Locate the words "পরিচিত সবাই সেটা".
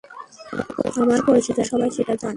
1.27-2.13